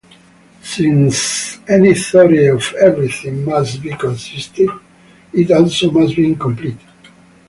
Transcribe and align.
Since 0.63 1.59
any 1.69 1.93
'theory 1.93 2.47
of 2.47 2.73
everything' 2.81 3.45
must 3.45 3.83
be 3.83 3.93
consistent, 3.95 4.71
it 5.31 5.51
also 5.51 5.91
must 5.91 6.15
be 6.15 6.25
incomplete. 6.25 6.79